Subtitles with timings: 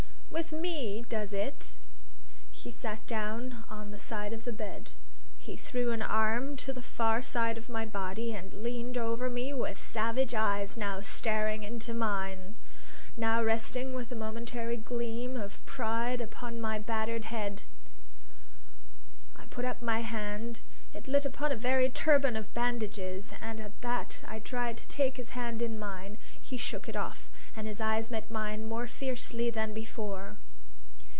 [0.31, 1.73] "With me, does it?"
[2.53, 4.93] He sat down on the side of the bed.
[5.37, 9.29] He threw an arm to the far side of my body, and he leaned over
[9.29, 12.55] me with savage eyes now staring into mine,
[13.17, 17.63] now resting with a momentary gleam of pride upon my battered head.
[19.35, 20.61] I put up my hand;
[20.93, 25.15] it lit upon a very turban of bandages, and at that I tried to take
[25.17, 26.17] his hand in mine.
[26.41, 30.35] He shook it off, and his eyes met mine more fiercely than before.